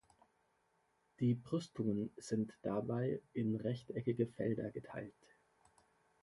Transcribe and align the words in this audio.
Die 1.19 1.35
Brüstungen 1.35 2.11
sind 2.17 2.57
dabei 2.63 3.21
in 3.33 3.55
rechteckige 3.55 4.25
Felder 4.25 4.71
geteilt. 4.71 5.13